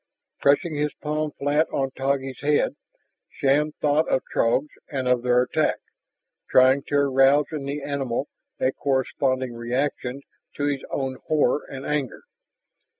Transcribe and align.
Pressing 0.39 0.77
his 0.77 0.91
palm 0.95 1.29
flat 1.37 1.67
on 1.69 1.91
Taggi's 1.91 2.41
head, 2.41 2.75
Shann 3.29 3.73
thought 3.81 4.09
of 4.09 4.23
Throgs 4.33 4.71
and 4.89 5.07
of 5.07 5.21
their 5.21 5.43
attack, 5.43 5.77
trying 6.49 6.81
to 6.87 6.95
arouse 6.95 7.45
in 7.51 7.65
the 7.65 7.83
animal 7.83 8.27
a 8.59 8.71
corresponding 8.71 9.53
reaction 9.53 10.23
to 10.55 10.63
his 10.63 10.83
own 10.89 11.17
horror 11.27 11.63
and 11.69 11.85
anger. 11.85 12.23